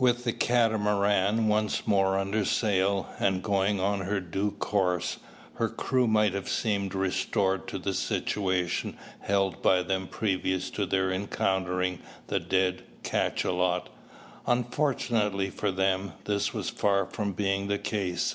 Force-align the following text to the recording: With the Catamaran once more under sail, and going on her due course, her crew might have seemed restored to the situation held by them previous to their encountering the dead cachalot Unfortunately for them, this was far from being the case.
With 0.00 0.24
the 0.24 0.32
Catamaran 0.32 1.46
once 1.46 1.86
more 1.86 2.18
under 2.18 2.44
sail, 2.44 3.06
and 3.20 3.40
going 3.40 3.78
on 3.78 4.00
her 4.00 4.18
due 4.18 4.50
course, 4.50 5.18
her 5.54 5.68
crew 5.68 6.08
might 6.08 6.34
have 6.34 6.48
seemed 6.48 6.92
restored 6.92 7.68
to 7.68 7.78
the 7.78 7.94
situation 7.94 8.96
held 9.20 9.62
by 9.62 9.84
them 9.84 10.08
previous 10.08 10.70
to 10.70 10.86
their 10.86 11.12
encountering 11.12 12.00
the 12.26 12.40
dead 12.40 12.82
cachalot 13.04 13.88
Unfortunately 14.44 15.50
for 15.50 15.70
them, 15.70 16.14
this 16.24 16.52
was 16.52 16.68
far 16.68 17.06
from 17.06 17.32
being 17.32 17.68
the 17.68 17.78
case. 17.78 18.34